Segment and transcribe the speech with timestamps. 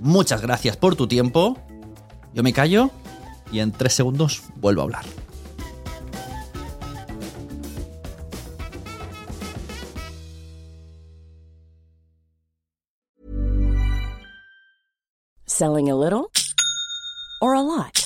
[0.00, 1.58] Muchas gracias por tu tiempo.
[2.34, 2.90] Yo me callo
[3.50, 5.04] y en tres segundos vuelvo a hablar.
[15.46, 16.30] Selling a little
[17.40, 18.05] or a lot?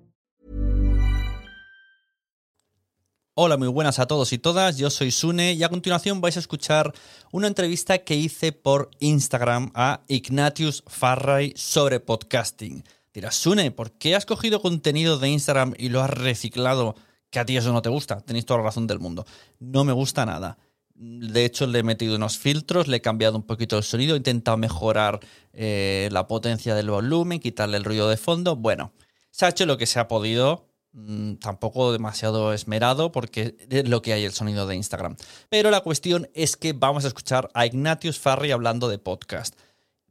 [3.43, 4.77] Hola, muy buenas a todos y todas.
[4.77, 6.93] Yo soy Sune y a continuación vais a escuchar
[7.31, 12.83] una entrevista que hice por Instagram a Ignatius Farray sobre podcasting.
[13.11, 16.93] Dirás, Sune, ¿por qué has cogido contenido de Instagram y lo has reciclado?
[17.31, 18.21] Que a ti eso no te gusta.
[18.21, 19.25] Tenéis toda la razón del mundo.
[19.57, 20.59] No me gusta nada.
[20.93, 24.17] De hecho, le he metido unos filtros, le he cambiado un poquito el sonido, he
[24.17, 25.19] intentado mejorar
[25.53, 28.55] eh, la potencia del volumen, quitarle el ruido de fondo.
[28.55, 28.93] Bueno,
[29.31, 34.01] se ha hecho lo que se ha podido mm, tampoco demasiado esmerado porque es lo
[34.01, 35.15] que hay el sonido de Instagram.
[35.49, 39.55] Pero la cuestión es que vamos a escuchar a Ignatius Farri hablando de podcast.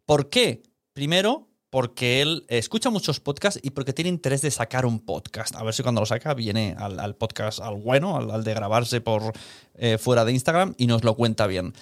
[0.05, 0.63] ¿Por qué?
[0.93, 5.55] Primero, porque él escucha muchos podcasts y porque tiene interés de sacar un podcast.
[5.55, 9.01] A ver si cuando lo saca viene al, podcast, al bueno, al, al de grabarse
[9.01, 9.33] por
[9.75, 11.73] eh, fuera de Instagram y nos lo cuenta bien.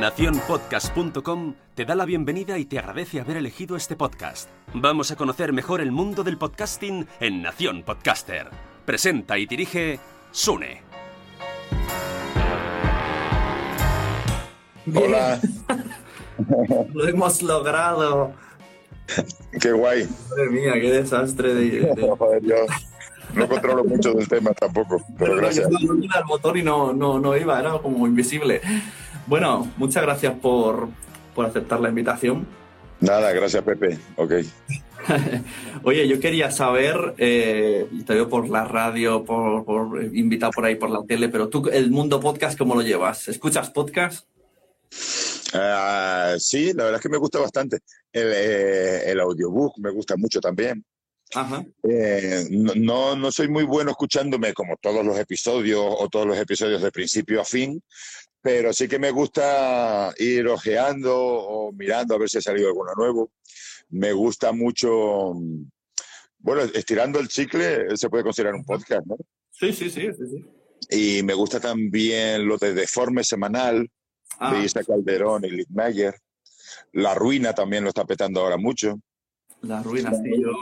[0.00, 4.50] Naciónpodcast.com te da la bienvenida y te agradece haber elegido este podcast.
[4.74, 8.50] Vamos a conocer mejor el mundo del podcasting en Nación Podcaster.
[8.84, 9.98] Presenta y dirige
[10.32, 10.82] Sune.
[14.94, 15.40] Hola,
[16.92, 18.32] Lo hemos logrado.
[19.60, 20.06] qué guay.
[20.28, 21.80] Madre mía, qué desastre de.
[22.42, 22.56] yo
[23.34, 25.68] no controlo mucho del tema tampoco, pero No, gracias.
[25.80, 28.60] yo no iba al motor y no, no, no iba, era como invisible.
[29.26, 30.88] Bueno, muchas gracias por,
[31.34, 32.46] por aceptar la invitación.
[33.00, 33.98] Nada, gracias Pepe.
[34.16, 34.32] Ok.
[35.82, 40.64] Oye, yo quería saber, eh, te veo por la radio, por, por eh, invitado por
[40.64, 43.28] ahí por la tele, pero tú, el mundo podcast, ¿cómo lo llevas?
[43.28, 44.26] ¿Escuchas podcast?
[45.52, 47.78] Ah, sí, la verdad es que me gusta bastante.
[48.12, 50.84] El, eh, el audiobook me gusta mucho también.
[51.34, 51.64] Ajá.
[51.82, 56.82] Eh, no, no soy muy bueno escuchándome como todos los episodios o todos los episodios
[56.82, 57.82] de principio a fin,
[58.46, 62.92] pero sí que me gusta ir ojeando o mirando a ver si ha salido alguno
[62.96, 63.32] nuevo.
[63.88, 65.32] Me gusta mucho,
[66.38, 69.16] bueno, estirando el chicle se puede considerar un podcast, ¿no?
[69.50, 71.18] Sí, sí, sí, sí, sí.
[71.18, 73.90] Y me gusta también lo de Deforme Semanal,
[74.38, 76.14] Ah, de Isa Calderón y Liz Mayer.
[76.92, 79.00] La Ruina también lo está petando ahora mucho.
[79.62, 80.40] La ruina, sí.
[80.40, 80.52] Yo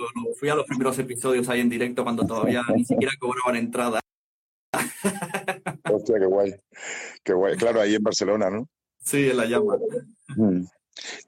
[0.40, 4.00] fui a los primeros episodios ahí en directo cuando todavía ni siquiera cobraban entrada.
[5.90, 6.54] Hostia, qué guay.
[7.22, 7.56] Qué guay.
[7.56, 8.68] Claro, ahí en Barcelona, ¿no?
[9.02, 9.76] Sí, en la llama.
[10.36, 10.62] Mm.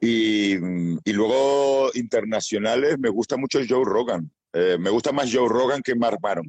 [0.01, 4.31] Y, y luego internacionales, me gusta mucho Joe Rogan.
[4.53, 6.49] Eh, me gusta más Joe Rogan que Mark Maron,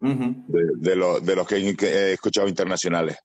[0.00, 3.16] Ujú, de, de lo- de los que he escuchado internacionales.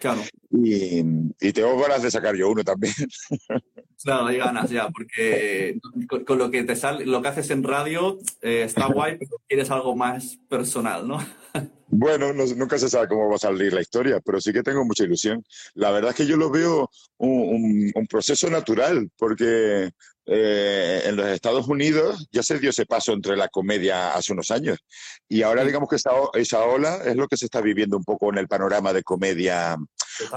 [0.00, 1.00] Claro, Y,
[1.40, 2.94] y tengo ganas de sacar yo uno también.
[4.02, 5.78] claro, hay ganas ya, porque
[6.08, 9.30] con, con lo que te sale, lo que haces en radio eh, está guay, pero
[9.48, 11.18] quieres algo más personal, ¿no?
[11.90, 14.84] Bueno, no- nunca se sabe cómo va a salir la historia, pero sí que tengo
[14.84, 15.42] mucha ilusión.
[15.72, 19.90] La verdad es que yo lo veo un, un- un proceso natural, porque
[20.30, 24.50] eh, en los Estados Unidos ya se dio ese paso entre la comedia hace unos
[24.50, 24.78] años.
[25.26, 28.30] Y ahora digamos que esa, esa ola es lo que se está viviendo un poco
[28.30, 29.76] en el panorama de comedia.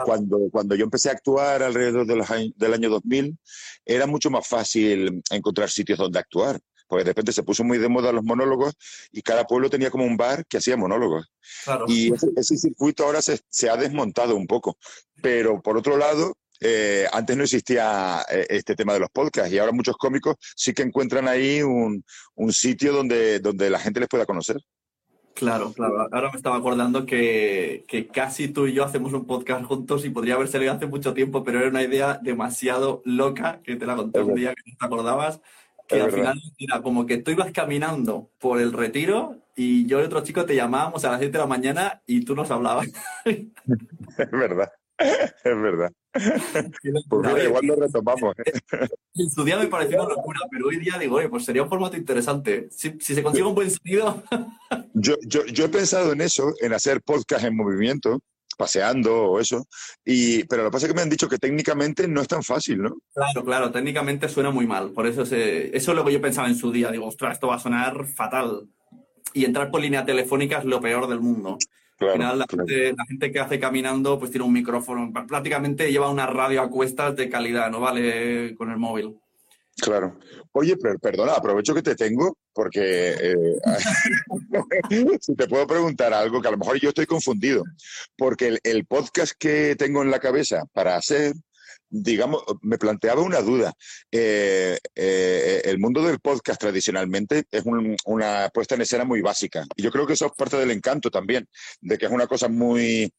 [0.05, 3.37] Cuando, cuando yo empecé a actuar alrededor de los del año 2000,
[3.83, 6.59] era mucho más fácil encontrar sitios donde actuar.
[6.87, 8.73] Porque de repente se puso muy de moda los monólogos
[9.11, 11.31] y cada pueblo tenía como un bar que hacía monólogos.
[11.63, 11.85] Claro.
[11.87, 14.77] Y ese, ese circuito ahora se, se ha desmontado un poco.
[15.21, 19.57] Pero por otro lado, eh, antes no existía eh, este tema de los podcasts y
[19.57, 22.03] ahora muchos cómicos sí que encuentran ahí un,
[22.35, 24.57] un sitio donde, donde la gente les pueda conocer.
[25.33, 26.07] Claro, claro.
[26.11, 30.09] Ahora me estaba acordando que, que casi tú y yo hacemos un podcast juntos y
[30.09, 33.95] podría haber salido hace mucho tiempo, pero era una idea demasiado loca que te la
[33.95, 35.41] conté Es un día que no te acordabas.
[35.87, 36.33] Que Es al verdad.
[36.33, 40.45] final era como que tú ibas caminando por el retiro y yo y otro chico
[40.45, 42.87] te llamábamos a las 7 de la mañana y tú nos hablabas.
[43.25, 44.71] Es verdad.
[44.99, 45.91] Es verdad.
[46.13, 48.35] Pues mira, igual lo retomamos.
[48.45, 48.87] ¿eh?
[49.15, 51.69] En su día me pareció una locura, pero hoy día digo, oye, pues sería un
[51.69, 52.67] formato interesante.
[52.71, 54.21] Si, si se consigue un buen sonido,
[54.93, 58.19] Yo, yo, yo he pensado en eso, en hacer podcast en movimiento,
[58.57, 59.65] paseando o eso,
[60.05, 62.43] y, pero lo que pasa es que me han dicho que técnicamente no es tan
[62.43, 62.97] fácil, ¿no?
[63.13, 64.91] Claro, claro, técnicamente suena muy mal.
[64.91, 66.91] Por eso, se- eso es lo que yo pensaba en su día.
[66.91, 68.67] Digo, ostras, esto va a sonar fatal.
[69.33, 71.57] Y entrar por línea telefónica es lo peor del mundo.
[72.01, 72.65] Claro, Al final, la, claro.
[72.67, 75.13] gente, la gente que hace caminando, pues tiene un micrófono.
[75.27, 79.19] Prácticamente lleva una radio a cuestas de calidad, no vale con el móvil.
[79.79, 80.17] Claro.
[80.53, 83.59] Oye, pero perdona, aprovecho que te tengo porque eh,
[85.21, 87.63] si te puedo preguntar algo que a lo mejor yo estoy confundido,
[88.17, 91.33] porque el, el podcast que tengo en la cabeza para hacer,
[91.91, 93.73] digamos, me planteaba una duda.
[94.11, 99.65] Eh, eh, el mundo del podcast tradicionalmente es un- una puesta en escena muy básica
[99.75, 101.47] y yo creo que eso es parte del encanto también,
[101.81, 103.11] de que es una cosa muy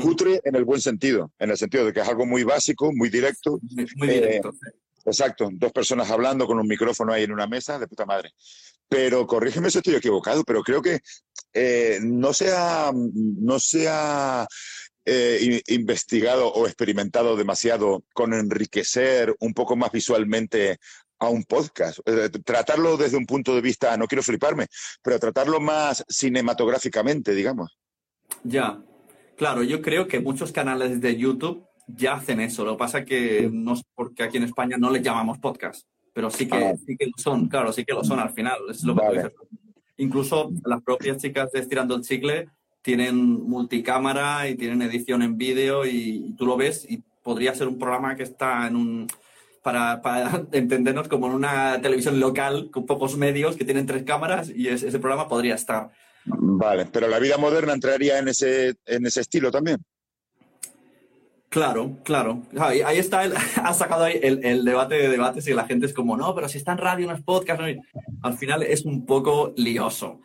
[0.00, 3.08] cutre en el buen sentido, en el sentido de que es algo muy básico, muy
[3.08, 4.52] directo, Muy, muy Eh, directo.
[5.06, 8.32] Exacto, dos personas hablando con un micrófono ahí en una mesa, de puta madre.
[8.88, 11.00] Pero corrígeme si estoy equivocado, pero creo que
[11.54, 12.32] eh, no
[13.40, 14.46] no se ha
[15.04, 20.78] eh, investigado o experimentado demasiado con enriquecer un poco más visualmente
[21.18, 21.98] a un podcast.
[22.06, 24.66] Eh, tratarlo desde un punto de vista, no quiero fliparme,
[25.02, 27.78] pero tratarlo más cinematográficamente, digamos.
[28.44, 28.82] Ya.
[29.36, 32.64] Claro, yo creo que muchos canales de YouTube ya hacen eso.
[32.64, 35.86] Lo que pasa que no sé por qué aquí en España no les llamamos podcast.
[36.12, 36.72] Pero sí que, Ah.
[36.86, 38.58] sí que lo son, claro, sí que lo son al final.
[38.68, 39.22] Es lo que tú Vale.
[39.22, 39.32] dices.
[39.96, 42.48] Incluso las propias chicas de Estirando el Chicle
[42.82, 43.16] tienen
[43.48, 47.78] multicámara y tienen edición en vídeo y, y tú lo ves y podría ser un
[47.78, 49.06] programa que está en un...
[49.62, 54.50] Para, para entendernos como en una televisión local con pocos medios que tienen tres cámaras
[54.54, 55.90] y es- ese programa podría estar.
[56.24, 59.78] Vale, pero la vida moderna entraría en ese, en ese estilo también.
[61.48, 62.42] Claro, claro.
[62.58, 63.34] Ahí, ahí está, el,
[63.64, 66.48] ha sacado ahí el, el debate de debates y la gente es como, no, pero
[66.48, 67.60] si está en radio, no es podcast.
[67.60, 67.78] no es-".
[68.22, 70.20] Al final es un poco lioso.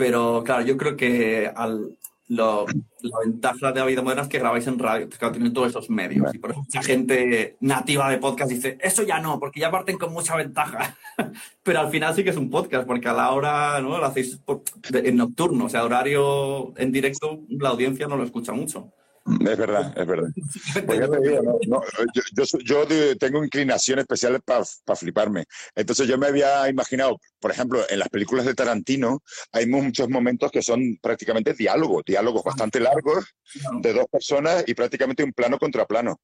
[0.00, 1.96] Pero claro, yo creo que al,
[2.28, 2.64] lo-
[3.02, 5.68] la ventaja de la vida moderna es que grabáis en radio, que claro, tienen todos
[5.68, 6.34] esos medios.
[6.34, 9.98] Y por eso mucha gente nativa de podcast dice, eso ya no, porque ya parten
[9.98, 10.96] con mucha ventaja.
[11.62, 13.98] pero al final sí que es un podcast, porque a la hora, ¿no?
[13.98, 18.24] Lo hacéis por- de- en nocturno, o sea, horario en directo, la audiencia no lo
[18.24, 18.90] escucha mucho.
[19.26, 20.28] Es verdad, es verdad.
[20.86, 21.80] Pues ya te digo, no, no,
[22.64, 24.64] yo, yo tengo inclinación especial para
[24.96, 25.44] fliparme.
[25.74, 30.50] Entonces yo me había imaginado por ejemplo, en las películas de Tarantino hay muchos momentos
[30.50, 33.34] que son prácticamente diálogos, diálogos bastante largos
[33.80, 36.20] de dos personas y prácticamente un plano contra plano.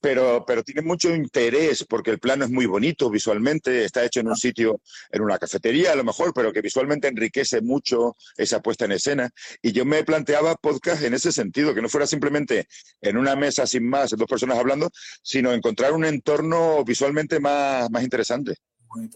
[0.00, 4.28] Pero, pero tiene mucho interés porque el plano es muy bonito visualmente, está hecho en
[4.28, 8.84] un sitio, en una cafetería a lo mejor, pero que visualmente enriquece mucho esa puesta
[8.84, 9.30] en escena.
[9.62, 12.66] Y yo me planteaba podcast en ese sentido, que no fuera simplemente
[13.00, 14.88] en una mesa sin más, dos personas hablando,
[15.22, 18.54] sino encontrar un entorno visualmente más, más interesante.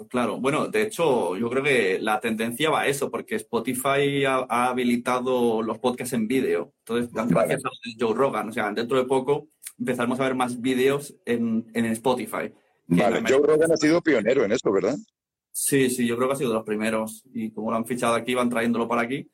[0.09, 4.47] Claro, bueno, de hecho, yo creo que la tendencia va a eso, porque Spotify ha,
[4.49, 6.73] ha habilitado los podcasts en vídeo.
[6.81, 11.15] Entonces, gracias a Joe Rogan, o sea, dentro de poco empezaremos a ver más vídeos
[11.25, 12.53] en, en Spotify.
[12.87, 14.97] Vale, Joe Rogan ha sido pionero en esto, ¿verdad?
[15.51, 17.25] Sí, sí, yo creo que ha sido de los primeros.
[17.33, 19.29] Y como lo han fichado aquí, van trayéndolo para aquí.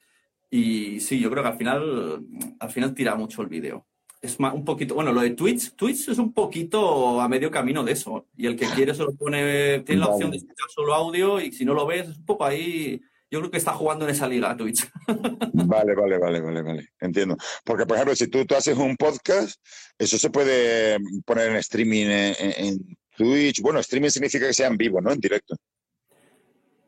[0.51, 2.25] Y sí, yo creo que al final,
[2.59, 3.87] al final tira mucho el vídeo
[4.21, 7.83] es más, un poquito, bueno, lo de Twitch, Twitch es un poquito a medio camino
[7.83, 8.27] de eso.
[8.37, 11.65] Y el que quiere solo pone, tiene la opción de escuchar solo audio y si
[11.65, 13.01] no lo ves, es un poco ahí.
[13.31, 14.87] Yo creo que está jugando en esa liga Twitch.
[15.53, 16.89] Vale, vale, vale, vale, vale.
[17.01, 17.37] Entiendo.
[17.65, 19.61] Porque, por ejemplo, si tú, tú haces un podcast,
[19.97, 23.61] eso se puede poner en streaming en, Twitch.
[23.61, 25.13] Bueno, streaming significa que sea en vivo, ¿no?
[25.13, 25.55] En directo.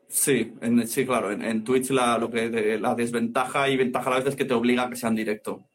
[0.09, 1.31] Sí, en, sí, claro.
[1.31, 4.53] En, Twitch la, lo que, la desventaja y ventaja a la vez es que te
[4.53, 5.69] obliga a que sea en directo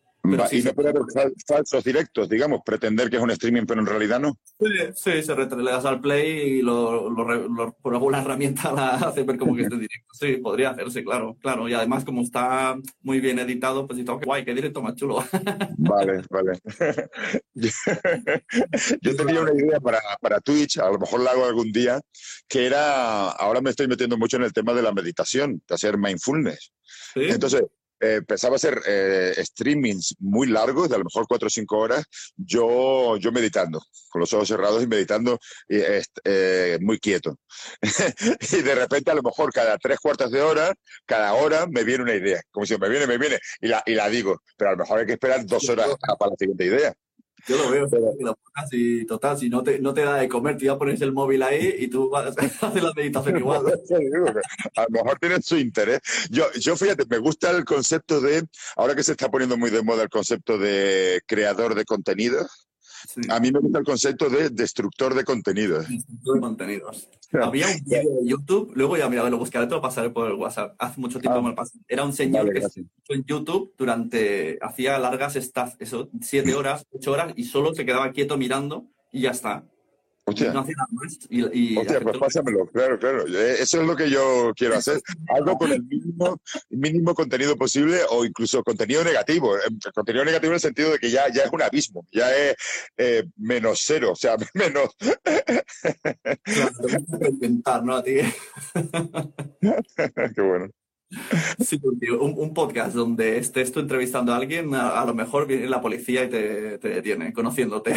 [0.50, 1.02] y no puede haber
[1.47, 4.38] falsos directos, digamos, pretender que es un streaming, pero en realidad no.
[4.58, 7.14] Sí, sí se le das al play y lo,
[7.82, 10.08] por alguna herramienta la hace ver como que es directo.
[10.12, 11.68] Sí, podría hacerse, claro, claro.
[11.68, 15.18] Y además, como está muy bien editado, pues que guay, qué directo más chulo.
[15.78, 16.58] Vale, vale.
[19.00, 22.00] Yo tenía una idea para, para Twitch, a lo mejor la hago algún día,
[22.49, 25.99] que era, ahora me estoy metiendo mucho en el tema de la meditación, de hacer
[25.99, 26.73] mindfulness.
[27.14, 27.25] ¿Sí?
[27.25, 27.62] Entonces,
[28.00, 32.05] empezaba a hacer eh, streamings muy largos, de a lo mejor cuatro o cinco horas,
[32.37, 35.38] yo, yo meditando, con los ojos cerrados y meditando
[35.69, 37.38] eh, muy quieto.
[38.52, 40.73] y de repente, a lo mejor cada tres cuartos de hora,
[41.07, 43.95] cada hora me viene una idea, como si me viene, me viene, y la, y
[43.95, 45.88] la digo, pero a lo mejor hay que esperar dos horas
[46.19, 46.95] para la siguiente idea.
[47.47, 47.88] Yo lo veo,
[48.73, 51.42] y total, si no te, no te da de comer, te ya pones el móvil
[51.42, 53.64] ahí y tú vas, haces la meditación igual.
[54.76, 56.00] a lo mejor tiene su interés.
[56.30, 58.45] Yo, yo fíjate, me gusta el concepto de,
[58.76, 61.85] ahora que se está poniendo muy de moda el concepto de creador de
[63.28, 65.88] a mí me gusta el concepto de destructor de contenidos.
[65.88, 67.09] Destructor de contenidos.
[67.33, 70.35] Había un vídeo de YouTube, luego ya mira, lo buscaré, te lo pasaré por el
[70.35, 70.75] WhatsApp.
[70.78, 71.43] Hace mucho tiempo ah.
[71.43, 71.78] me lo pasé.
[71.87, 77.12] Era un señor que que en YouTube durante, hacía largas estas, eso, siete horas, ocho
[77.12, 79.64] horas, y solo se quedaba quieto mirando y ya está.
[80.32, 81.18] No nada más.
[81.30, 83.26] Y, pues pásamelo, claro, claro.
[83.26, 85.00] Eh, eso es lo que yo quiero hacer.
[85.28, 89.56] Algo con el mínimo, mínimo contenido posible o incluso contenido negativo.
[89.56, 89.61] Eh,
[89.94, 92.56] contenido negativo en el sentido de que ya, ya es un abismo, ya es
[92.97, 94.90] eh, menos cero, o sea, menos.
[96.42, 96.73] Claro,
[97.28, 97.97] inventar, ¿no?
[97.97, 98.16] A ti.
[100.35, 100.68] Qué bueno.
[101.65, 105.81] Sí, un, un, podcast donde estés tú entrevistando a alguien, a, lo mejor viene la
[105.81, 107.95] policía y te, te detiene, conociéndote.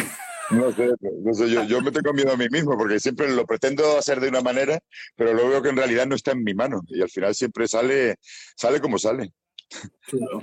[0.50, 3.46] No sé, no sé yo, yo, me tengo miedo a mí mismo porque siempre lo
[3.46, 4.78] pretendo hacer de una manera,
[5.16, 7.68] pero luego veo que en realidad no está en mi mano y al final siempre
[7.68, 8.16] sale,
[8.56, 9.32] sale como sale.
[10.06, 10.42] Claro,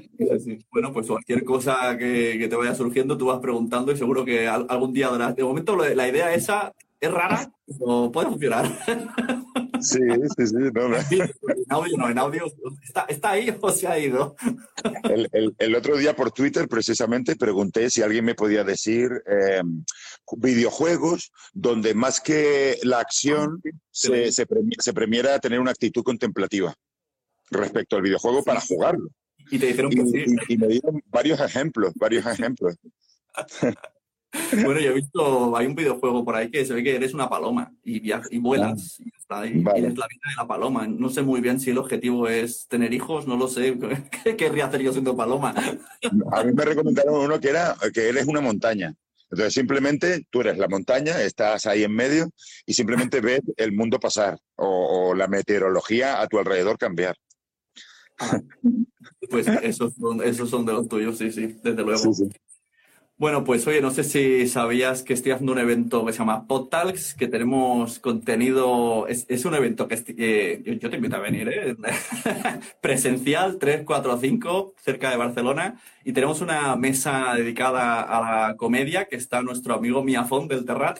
[0.71, 4.47] bueno, pues cualquier cosa que, que, te vaya surgiendo, tú vas preguntando y seguro que
[4.47, 5.35] algún día darás.
[5.35, 8.65] De momento, la idea esa es rara, pero puede funcionar.
[9.81, 9.99] Sí,
[10.37, 10.55] sí, sí.
[10.73, 10.97] No, no.
[10.97, 11.31] En
[11.69, 12.45] audio no, en audio
[12.83, 14.35] está, está ahí o se ha ido.
[15.03, 19.61] El, el, el, otro día por Twitter precisamente pregunté si alguien me podía decir eh,
[20.37, 24.45] videojuegos donde más que la acción se, se,
[24.79, 26.73] se, premiera tener una actitud contemplativa
[27.49, 29.09] respecto al videojuego para jugarlo.
[29.49, 30.25] Y te dijeron que sí.
[30.49, 32.75] Y, y me dieron varios ejemplos, varios ejemplos.
[34.63, 37.29] Bueno, yo he visto, hay un videojuego por ahí que se ve que eres una
[37.29, 39.45] paloma y, viajas, y vuelas y está.
[39.45, 40.87] Y eres la vida de la paloma.
[40.87, 43.77] No sé muy bien si el objetivo es tener hijos, no lo sé.
[44.23, 45.53] ¿Qué querría hacer yo siendo paloma?
[46.31, 48.93] A mí me recomendaron uno que era que eres una montaña.
[49.31, 52.29] Entonces simplemente tú eres la montaña, estás ahí en medio
[52.65, 57.15] y simplemente ves el mundo pasar o, la meteorología a tu alrededor cambiar.
[59.29, 62.13] Pues esos son, esos son de los tuyos, sí, sí, desde luego.
[62.13, 62.29] Sí, sí.
[63.19, 66.47] Bueno, pues oye, no sé si sabías que estoy haciendo un evento que se llama
[66.47, 71.49] PodTalks, que tenemos contenido, es, es un evento que eh, yo, te invito a venir,
[71.49, 71.75] ¿eh?
[72.81, 79.09] presencial, 3, 4, 5, cerca de Barcelona, y tenemos una mesa dedicada a la comedia,
[79.09, 80.99] que está nuestro amigo Miafón del Terrat.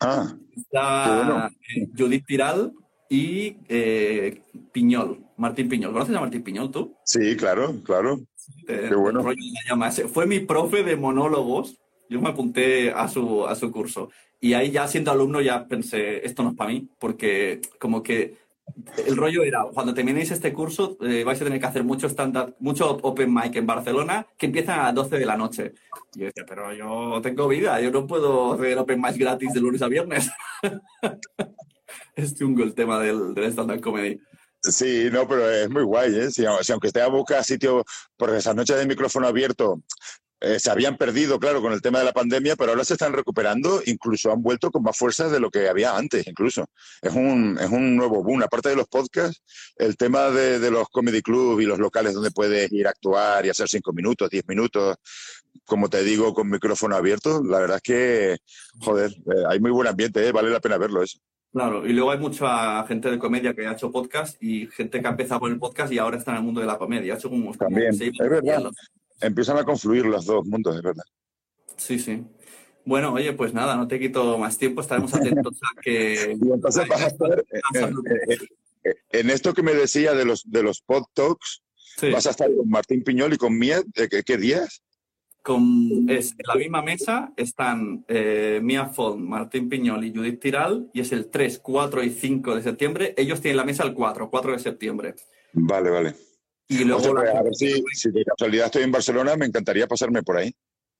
[0.00, 2.72] Ah, está eh, Judith Tiral
[3.08, 5.92] y eh, Piñol, Martín Piñol.
[5.92, 6.96] ¿Conoces a Martín Piñol tú?
[7.04, 8.18] Sí, claro, claro.
[8.66, 9.24] Qué bueno.
[10.12, 11.78] Fue mi profe de monólogos.
[12.08, 14.10] Yo me apunté a su, a su curso.
[14.40, 18.36] Y ahí ya siendo alumno ya pensé, esto no es para mí, porque como que
[19.06, 22.54] el rollo era, cuando terminéis este curso, eh, vais a tener que hacer mucho stand
[22.58, 25.72] mucho open mic en Barcelona, que empiezan a las 12 de la noche.
[26.14, 29.60] Y yo decía, pero yo tengo vida, yo no puedo hacer open mic gratis de
[29.60, 30.30] lunes a viernes.
[32.16, 34.20] es chungo el tema del, del stand-up comedy.
[34.62, 36.30] Sí, no, pero es muy guay, ¿eh?
[36.30, 37.84] Si, aunque esté a buscar sitio,
[38.16, 39.82] porque esas noches de micrófono abierto
[40.40, 43.12] eh, se habían perdido, claro, con el tema de la pandemia, pero ahora se están
[43.12, 46.66] recuperando, incluso han vuelto con más fuerza de lo que había antes, incluso.
[47.00, 48.42] Es un, es un nuevo boom.
[48.42, 49.42] Aparte de los podcasts,
[49.76, 53.44] el tema de, de los comedy club y los locales donde puedes ir a actuar
[53.46, 54.96] y hacer cinco minutos, diez minutos,
[55.64, 58.38] como te digo, con micrófono abierto, la verdad es que,
[58.80, 60.32] joder, eh, hay muy buen ambiente, ¿eh?
[60.32, 61.18] vale la pena verlo eso.
[61.52, 65.06] Claro, y luego hay mucha gente de comedia que ha hecho podcast y gente que
[65.06, 67.12] ha empezado con el podcast y ahora está en el mundo de la comedia.
[67.12, 68.70] Ha hecho como, También, seis es verdad.
[69.20, 71.04] Empiezan a confluir los dos mundos, es verdad.
[71.76, 72.24] Sí, sí.
[72.84, 76.36] Bueno, oye, pues nada, no te quito más tiempo, estaremos atentos a que...
[76.42, 77.44] Y entonces vas a estar
[77.74, 78.48] en, en-
[79.10, 82.10] en esto que me decía de los, de los pod talks, Sí.
[82.10, 84.82] vas a estar con Martín Piñol y con Miet, ¿de qué, qué días?
[85.42, 90.88] Con, es, en la misma mesa están eh, Mia Font, Martín Piñol y Judith Tiral,
[90.92, 93.14] y es el 3, 4 y 5 de septiembre.
[93.16, 95.14] Ellos tienen la mesa el 4, 4 de septiembre.
[95.52, 96.14] Vale, vale.
[96.68, 99.86] Y luego pues, la- a ver si, si de casualidad estoy en Barcelona, me encantaría
[99.88, 100.54] pasarme por ahí.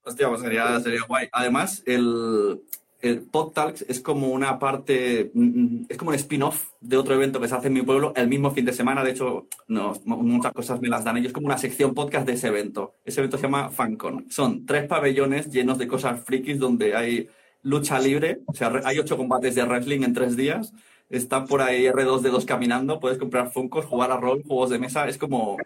[0.04, 1.28] Hostia, pues sería, sería guay.
[1.30, 2.60] Además, el,
[3.02, 5.42] el Pod Talks es como una parte, mm,
[5.82, 8.28] mm, es como un spin-off de otro evento que se hace en mi pueblo el
[8.28, 9.04] mismo fin de semana.
[9.04, 11.32] De hecho, no, mu- muchas cosas me las dan ellos.
[11.32, 12.94] Como una sección podcast de ese evento.
[13.04, 14.26] Ese evento se llama FanCon.
[14.30, 17.28] Son tres pabellones llenos de cosas frikis donde hay
[17.62, 18.40] lucha libre.
[18.46, 20.72] O sea, hay ocho combates de wrestling en tres días.
[21.12, 25.06] Están por ahí R2D2 caminando, puedes comprar Funkos, jugar a rol, juegos de mesa.
[25.08, 25.58] Es como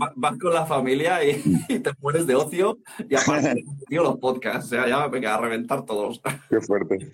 [0.00, 2.78] va- vas con la familia y, y te mueres de ocio.
[3.08, 4.66] Y aparte, tío, los podcasts.
[4.66, 6.20] O sea, ya venga, a reventar todos.
[6.48, 7.12] Qué fuerte.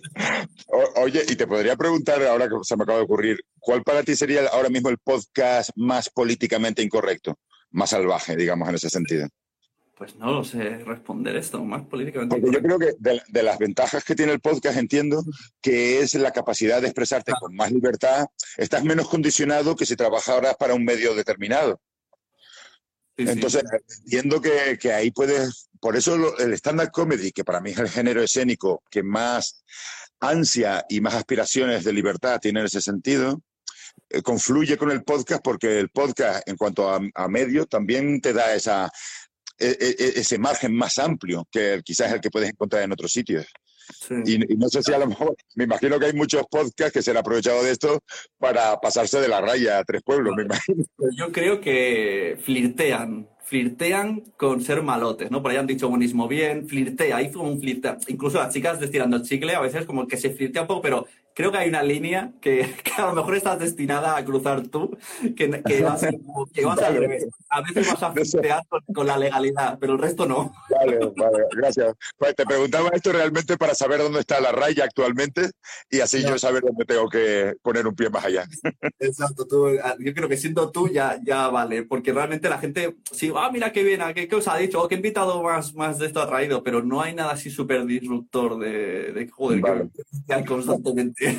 [0.68, 4.02] O- oye, y te podría preguntar, ahora que se me acaba de ocurrir, ¿cuál para
[4.04, 7.38] ti sería ahora mismo el podcast más políticamente incorrecto?
[7.72, 9.26] Más salvaje, digamos, en ese sentido.
[10.00, 12.34] Pues no lo sé responder esto, más políticamente.
[12.40, 15.22] Porque yo creo que de, de las ventajas que tiene el podcast entiendo
[15.60, 18.24] que es la capacidad de expresarte con más libertad.
[18.56, 21.82] Estás menos condicionado que si trabajaras para un medio determinado.
[23.18, 23.32] Sí, sí.
[23.32, 23.62] Entonces,
[24.06, 27.78] entiendo que, que ahí puedes, por eso lo- el stand-up comedy, que para mí es
[27.78, 29.62] el género escénico que más
[30.18, 33.42] ansia y más aspiraciones de libertad tiene en ese sentido,
[34.08, 38.32] eh, confluye con el podcast porque el podcast, en cuanto a, a medio, también te
[38.32, 38.90] da esa,
[39.60, 43.46] ese margen más amplio que quizás el que puedes encontrar en otros sitios.
[44.06, 44.14] Sí.
[44.24, 47.02] Y, y no sé si a lo mejor, me imagino que hay muchos podcasts que
[47.02, 48.00] se han aprovechado de esto
[48.38, 50.84] para pasarse de la raya a tres pueblos, me imagino.
[51.16, 55.42] Yo creo que flirtean, flirtean con ser malotes, ¿no?
[55.42, 57.98] Por ahí han dicho buenismo bien, flirtea, hizo un flirtea.
[58.06, 61.06] Incluso las chicas destilando el chicle a veces como que se flirtea un poco, pero
[61.34, 64.96] creo que hay una línea que, que a lo mejor estás destinada a cruzar tú,
[65.36, 66.06] que, que vas,
[66.54, 67.26] que vas al revés.
[67.48, 70.52] A veces vas a flirtear con, con la legalidad, pero el resto no.
[70.80, 71.94] Vale, vale, gracias.
[72.16, 75.50] Pues te preguntaba esto realmente para saber dónde está la raya actualmente
[75.90, 78.44] y así yo saber dónde tengo que poner un pie más allá.
[78.98, 82.96] Exacto, tú, ah, yo creo que siendo tú ya, ya vale, porque realmente la gente,
[83.12, 85.74] sí, ah, mira qué bien, ah, qué, qué os ha dicho, oh, qué invitado más,
[85.74, 89.60] más de esto ha traído, pero no hay nada así súper disruptor de, de joder,
[89.60, 89.90] Vale.
[89.94, 91.38] que flirtean constantemente.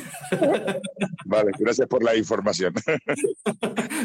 [1.24, 2.74] Vale, gracias por la información.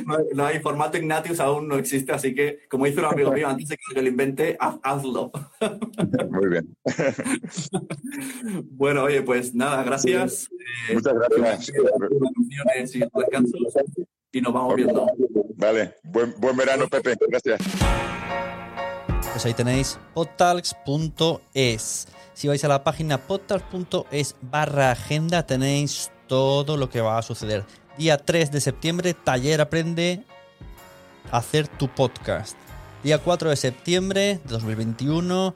[0.06, 3.32] No, hay- no hay formato Ignatius aún no existe, así que, como dice un amigo
[3.32, 5.27] mío, antes de que lo invente, haz- hazlo.
[6.32, 6.78] Muy bien.
[8.72, 10.50] Bueno, oye, pues nada, gracias.
[10.90, 11.72] Eh, Muchas gracias.
[11.72, 13.74] canciones y descansos,
[14.32, 15.08] y nos vamos viendo.
[15.56, 17.16] Vale, buen, buen verano, Pepe.
[17.28, 17.60] Gracias.
[19.32, 22.08] Pues ahí tenéis podtalks.es.
[22.34, 27.64] Si vais a la página podtalks.es barra agenda tenéis todo lo que va a suceder.
[27.98, 30.24] Día 3 de septiembre, taller aprende
[31.32, 32.58] a hacer tu podcast.
[33.04, 35.54] Día 4 de septiembre de 2021,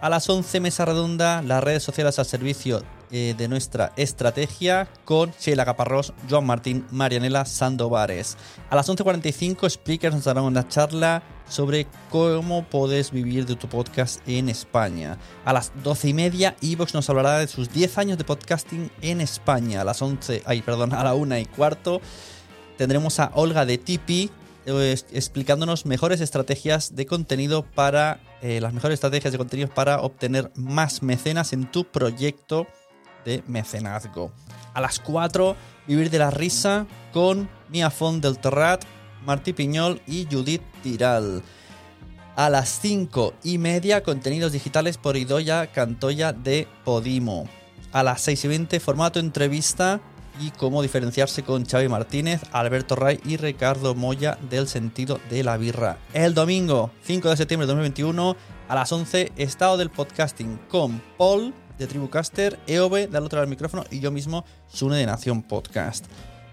[0.00, 5.32] a las 11 mesa redonda, las redes sociales al servicio eh, de nuestra estrategia con
[5.32, 8.36] Sheila Caparrós, Joan Martín, Marianela Sandovares.
[8.70, 14.20] A las 11.45 Speakers nos darán una charla sobre cómo puedes vivir de tu podcast
[14.28, 15.18] en España.
[15.44, 19.20] A las 12 y media Evox nos hablará de sus 10 años de podcasting en
[19.20, 19.80] España.
[19.80, 22.00] A las 11, ay, perdón, a la 1 y cuarto
[22.76, 24.30] tendremos a Olga de Tipi
[24.66, 31.02] explicándonos mejores estrategias de contenido para eh, las mejores estrategias de contenido para obtener más
[31.02, 32.66] mecenas en tu proyecto
[33.24, 34.32] de mecenazgo.
[34.74, 38.84] A las 4, Vivir de la Risa con Mia Font del Terrat,
[39.24, 41.42] Martí Piñol y Judith Tiral.
[42.34, 47.48] A las 5 y media, contenidos digitales por Idoya Cantoya de Podimo.
[47.92, 50.00] A las 6 y 20, formato entrevista
[50.40, 55.56] y cómo diferenciarse con Xavi Martínez, Alberto Ray y Ricardo Moya del sentido de la
[55.56, 55.98] birra.
[56.12, 58.36] El domingo 5 de septiembre de 2021
[58.68, 63.50] a las 11, estado del podcasting con Paul de Tribucaster, EOB del otro lado del
[63.50, 66.06] micrófono y yo mismo, Sune de Nación Podcast.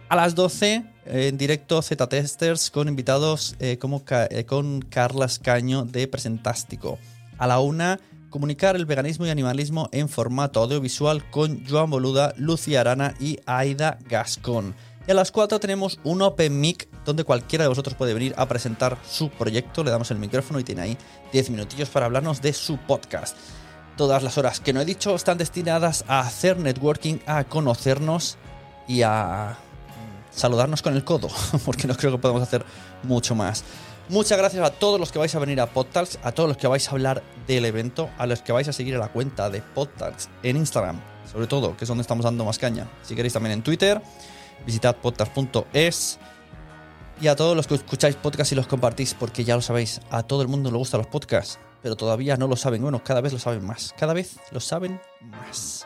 [0.10, 6.08] A las 12, en directo Z-Testers con invitados eh, como eh, con Carla Escaño de
[6.08, 7.00] Presentástico.
[7.38, 7.98] A la 1,
[8.34, 14.00] comunicar el veganismo y animalismo en formato audiovisual con Joan Boluda, Lucía Arana y Aida
[14.10, 14.74] Gascón.
[15.08, 18.48] Y a las 4 tenemos un Open Mic donde cualquiera de vosotros puede venir a
[18.48, 19.84] presentar su proyecto.
[19.84, 20.98] Le damos el micrófono y tiene ahí
[21.32, 23.38] 10 minutillos para hablarnos de su podcast.
[23.98, 28.40] Todas las horas que no he dicho están destinadas a hacer networking, a conocernos
[28.88, 29.58] y a
[30.32, 31.30] saludarnos con el codo,
[31.66, 32.66] porque no creo que podamos hacer
[33.04, 33.64] mucho más.
[34.10, 36.68] Muchas gracias a todos los que vais a venir a Podtalks, a todos los que
[36.68, 39.62] vais a hablar del evento, a los que vais a seguir a la cuenta de
[39.62, 41.00] Podtalks en Instagram,
[41.32, 42.88] sobre todo, que es donde estamos dando más caña.
[43.02, 44.02] Si queréis también en Twitter,
[44.66, 46.20] visitad podtalks.es.
[47.22, 50.24] Y a todos los que escucháis podcasts y los compartís, porque ya lo sabéis, a
[50.24, 52.82] todo el mundo le gustan los podcasts pero todavía no lo saben.
[52.82, 53.94] Bueno, cada vez lo saben más.
[54.00, 55.86] Cada vez lo saben más.